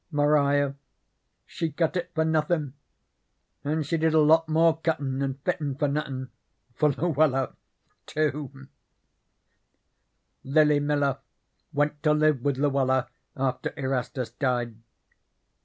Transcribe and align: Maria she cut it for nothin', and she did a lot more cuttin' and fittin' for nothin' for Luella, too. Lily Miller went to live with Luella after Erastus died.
Maria 0.09 0.73
she 1.45 1.69
cut 1.71 1.95
it 1.95 2.09
for 2.15 2.25
nothin', 2.25 2.73
and 3.63 3.85
she 3.85 3.97
did 3.97 4.15
a 4.15 4.19
lot 4.19 4.49
more 4.49 4.77
cuttin' 4.77 5.21
and 5.21 5.39
fittin' 5.43 5.75
for 5.75 5.87
nothin' 5.87 6.31
for 6.73 6.89
Luella, 6.93 7.53
too. 8.07 8.67
Lily 10.43 10.79
Miller 10.79 11.19
went 11.71 12.01
to 12.01 12.13
live 12.15 12.41
with 12.41 12.57
Luella 12.57 13.09
after 13.37 13.71
Erastus 13.77 14.31
died. 14.31 14.75